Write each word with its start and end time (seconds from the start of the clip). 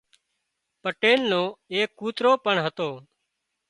پٽيل 0.81 1.19
نو 1.31 1.41
ايڪ 1.73 1.89
ڪوترو 1.99 2.31
پڻ 2.43 2.55
هتو 2.65 2.89